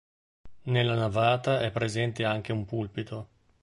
[0.63, 3.27] Nella navata è presente anche un pulpito.